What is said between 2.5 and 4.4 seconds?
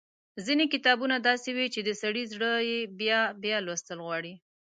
يې بيا بيا لوستل غواړي۔